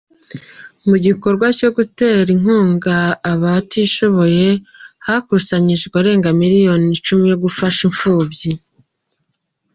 Mu 0.87 0.95
gikorwa 1.05 1.45
cyogutera 1.57 2.29
impunga 2.37 2.95
Abatishoboye 3.31 4.47
hakusanyijwe 5.05 5.95
Arenga 6.01 6.29
Miliyoni 6.41 6.87
Icumi 6.97 7.25
yo 7.31 7.37
gufasha 7.43 7.79
imfubyi 7.89 8.51